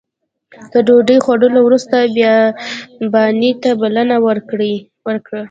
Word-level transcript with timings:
تر 0.71 0.81
ډوډۍ 0.87 1.17
خوړلو 1.25 1.59
وروسته 1.63 1.95
بیاباني 2.15 3.51
ته 3.61 3.69
بلنه 3.81 4.15
ورکړه. 4.27 4.73